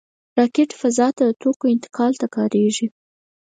[0.37, 2.87] راکټ فضا ته د توکو انتقال ته کارېږي